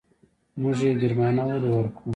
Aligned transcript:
موږ 0.59 0.77
يې 0.85 0.91
ګرمانه 1.01 1.41
ولې 1.47 1.69
ورکړو. 1.73 2.07